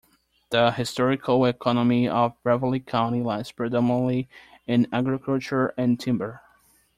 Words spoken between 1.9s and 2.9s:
of Ravalli